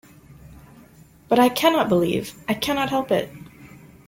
But 1.29 1.37
I 1.37 1.47
cannot 1.49 1.87
believe! 1.87 2.33
I 2.49 2.55
cannot 2.55 2.89
help 2.89 3.11
it! 3.11 3.29